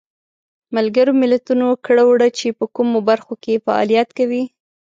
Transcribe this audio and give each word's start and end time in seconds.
ملګرو 0.75 1.13
ملتونو 1.21 1.67
کړه 1.85 2.03
وړه 2.09 2.29
چې 2.37 2.47
په 2.57 2.65
کومو 2.75 2.97
برخو 3.09 3.33
کې 3.43 3.61
فعالیت 3.65 4.09
کوي. 4.17 4.43